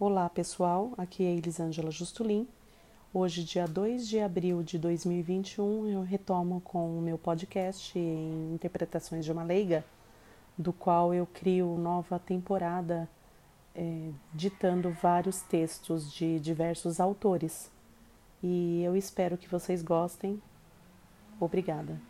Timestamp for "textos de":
15.42-16.40